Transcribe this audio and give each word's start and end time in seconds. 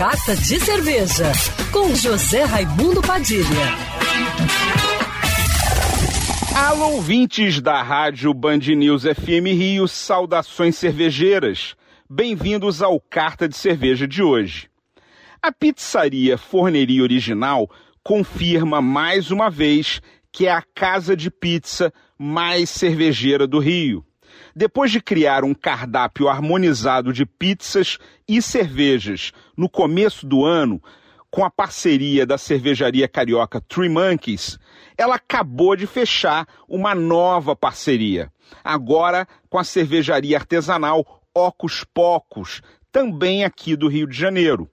Carta 0.00 0.34
de 0.34 0.58
Cerveja, 0.58 1.30
com 1.70 1.94
José 1.94 2.44
Raimundo 2.44 3.02
Padilha. 3.02 3.44
Alô, 6.56 6.92
ouvintes 6.92 7.60
da 7.60 7.82
Rádio 7.82 8.32
Band 8.32 8.60
News 8.60 9.02
FM 9.02 9.52
Rio, 9.52 9.86
saudações 9.86 10.76
cervejeiras. 10.76 11.76
Bem-vindos 12.08 12.80
ao 12.80 12.98
Carta 12.98 13.46
de 13.46 13.54
Cerveja 13.54 14.08
de 14.08 14.22
hoje. 14.22 14.70
A 15.42 15.52
pizzaria 15.52 16.38
Forneria 16.38 17.02
Original 17.02 17.70
confirma 18.02 18.80
mais 18.80 19.30
uma 19.30 19.50
vez 19.50 20.00
que 20.32 20.46
é 20.46 20.50
a 20.50 20.62
casa 20.74 21.14
de 21.14 21.30
pizza 21.30 21.92
mais 22.18 22.70
cervejeira 22.70 23.46
do 23.46 23.58
Rio. 23.58 24.02
Depois 24.54 24.90
de 24.90 25.00
criar 25.00 25.44
um 25.44 25.54
cardápio 25.54 26.28
harmonizado 26.28 27.12
de 27.12 27.24
pizzas 27.24 27.98
e 28.28 28.40
cervejas 28.42 29.32
no 29.56 29.68
começo 29.68 30.26
do 30.26 30.44
ano, 30.44 30.82
com 31.30 31.44
a 31.44 31.50
parceria 31.50 32.26
da 32.26 32.36
cervejaria 32.36 33.06
carioca 33.06 33.60
Three 33.60 33.88
Monkeys, 33.88 34.58
ela 34.98 35.14
acabou 35.14 35.76
de 35.76 35.86
fechar 35.86 36.46
uma 36.68 36.94
nova 36.94 37.54
parceria. 37.54 38.32
Agora 38.64 39.26
com 39.48 39.58
a 39.58 39.64
cervejaria 39.64 40.36
artesanal 40.36 41.22
Ocos 41.32 41.84
Pocos, 41.84 42.60
também 42.90 43.44
aqui 43.44 43.76
do 43.76 43.88
Rio 43.88 44.06
de 44.06 44.16
Janeiro. 44.16 44.68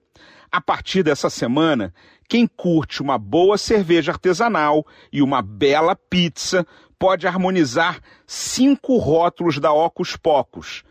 A 0.50 0.60
partir 0.60 1.02
dessa 1.02 1.28
semana, 1.28 1.92
quem 2.26 2.46
curte 2.46 3.02
uma 3.02 3.18
boa 3.18 3.58
cerveja 3.58 4.12
artesanal 4.12 4.86
e 5.12 5.20
uma 5.20 5.42
bela 5.42 5.94
pizza 5.94 6.66
pode 6.98 7.26
harmonizar 7.26 8.00
cinco 8.26 8.96
rótulos 8.96 9.58
da 9.58 9.72
Ocus 9.72 10.16
Pocos: 10.16 10.84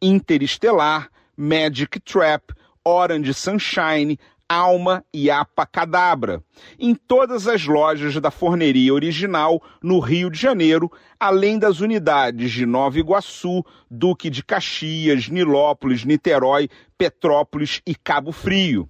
Interestelar, 0.00 1.10
Magic 1.36 1.98
Trap, 2.00 2.54
Orange 2.84 3.34
Sunshine, 3.34 4.18
Alma 4.52 5.04
e 5.12 5.30
Apa 5.30 5.64
Cadabra, 5.64 6.42
em 6.78 6.94
todas 6.94 7.48
as 7.48 7.66
lojas 7.66 8.20
da 8.20 8.30
forneria 8.30 8.92
original 8.92 9.62
no 9.82 9.98
Rio 9.98 10.30
de 10.30 10.38
Janeiro, 10.38 10.92
além 11.18 11.58
das 11.58 11.80
unidades 11.80 12.52
de 12.52 12.66
Nova 12.66 12.98
Iguaçu, 12.98 13.64
Duque 13.90 14.28
de 14.28 14.44
Caxias, 14.44 15.28
Nilópolis, 15.28 16.04
Niterói, 16.04 16.68
Petrópolis 16.98 17.80
e 17.86 17.94
Cabo 17.94 18.30
Frio. 18.30 18.88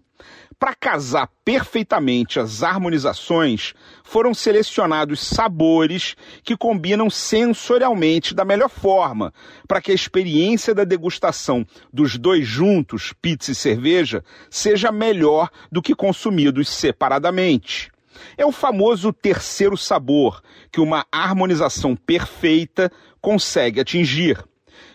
Para 0.58 0.74
casar 0.74 1.28
perfeitamente 1.44 2.38
as 2.38 2.62
harmonizações, 2.62 3.74
foram 4.04 4.32
selecionados 4.32 5.20
sabores 5.20 6.14
que 6.44 6.56
combinam 6.56 7.10
sensorialmente 7.10 8.32
da 8.32 8.44
melhor 8.44 8.68
forma, 8.68 9.32
para 9.66 9.80
que 9.80 9.90
a 9.90 9.94
experiência 9.94 10.74
da 10.74 10.84
degustação 10.84 11.66
dos 11.92 12.16
dois 12.16 12.46
juntos, 12.46 13.12
pizza 13.20 13.50
e 13.50 13.54
cerveja, 13.54 14.24
seja 14.48 14.92
melhor 14.92 15.50
do 15.70 15.82
que 15.82 15.94
consumidos 15.94 16.68
separadamente. 16.68 17.90
É 18.36 18.46
o 18.46 18.52
famoso 18.52 19.12
terceiro 19.12 19.76
sabor 19.76 20.42
que 20.70 20.80
uma 20.80 21.04
harmonização 21.10 21.96
perfeita 21.96 22.90
consegue 23.20 23.80
atingir. 23.80 24.44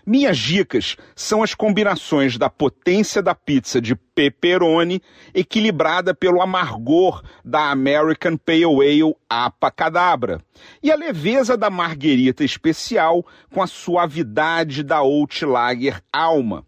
Minhas 0.06 0.38
dicas 0.38 0.96
são 1.16 1.44
as 1.44 1.54
combinações 1.54 2.38
da 2.38 2.50
potência 2.50 3.22
da 3.22 3.36
pizza 3.36 3.82
de 3.82 3.96
pepperoni 3.96 5.02
equilibrada 5.34 6.14
pelo 6.14 6.42
amargor 6.42 7.24
da 7.44 7.70
American 7.70 8.38
Pale 8.38 8.64
Ale 8.64 9.16
Apa 9.30 9.70
Cadabra 9.70 10.42
e 10.82 10.92
a 10.92 10.96
leveza 10.96 11.58
da 11.58 11.70
marguerita 11.70 12.44
especial 12.44 13.26
com 13.54 13.62
a 13.62 13.68
suavidade 13.68 14.84
da 14.84 15.02
Old 15.02 15.46
Lager 15.46 16.02
Alma. 16.12 16.66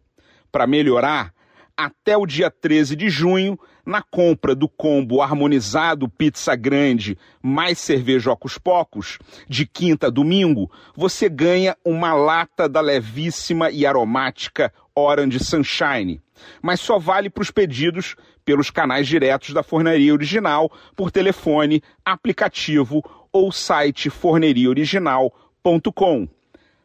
Para 0.51 0.67
melhorar, 0.67 1.33
até 1.79 2.15
o 2.17 2.25
dia 2.25 2.51
13 2.51 2.93
de 2.93 3.09
junho, 3.09 3.57
na 3.85 4.01
compra 4.01 4.53
do 4.53 4.67
combo 4.67 5.21
harmonizado 5.21 6.09
pizza 6.09 6.53
grande 6.53 7.17
mais 7.41 7.79
cerveja 7.79 8.31
ocos 8.31 8.57
pocos, 8.57 9.17
de 9.47 9.65
quinta 9.65 10.07
a 10.07 10.09
domingo, 10.09 10.69
você 10.93 11.29
ganha 11.29 11.77
uma 11.85 12.13
lata 12.13 12.67
da 12.67 12.81
levíssima 12.81 13.71
e 13.71 13.85
aromática 13.85 14.73
Orange 14.93 15.39
Sunshine. 15.39 16.21
Mas 16.61 16.81
só 16.81 16.99
vale 16.99 17.29
para 17.29 17.43
os 17.43 17.49
pedidos 17.49 18.17
pelos 18.43 18.69
canais 18.69 19.07
diretos 19.07 19.53
da 19.53 19.63
forneria 19.63 20.11
original, 20.11 20.69
por 20.97 21.11
telefone, 21.11 21.81
aplicativo 22.03 23.01
ou 23.31 23.53
site 23.53 24.09
forneriaoriginal.com. 24.09 26.27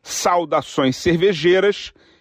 Saudações 0.02 0.96
cervejeiras 0.96 1.92